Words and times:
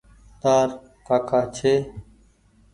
تآر 0.41 0.67
ڪآڪآ 1.07 1.39
ڇي۔ 1.55 1.73